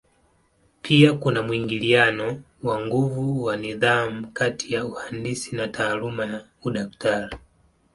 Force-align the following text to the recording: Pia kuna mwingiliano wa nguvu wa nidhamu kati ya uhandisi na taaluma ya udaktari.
Pia 0.81 1.13
kuna 1.13 1.41
mwingiliano 1.43 2.43
wa 2.63 2.85
nguvu 2.85 3.43
wa 3.43 3.57
nidhamu 3.57 4.27
kati 4.31 4.73
ya 4.73 4.85
uhandisi 4.85 5.55
na 5.55 5.67
taaluma 5.67 6.25
ya 6.25 6.45
udaktari. 6.63 7.35